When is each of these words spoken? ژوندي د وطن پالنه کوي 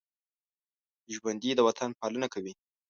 ژوندي 1.13 1.51
د 1.55 1.59
وطن 1.67 1.89
پالنه 1.99 2.27
کوي 2.33 2.53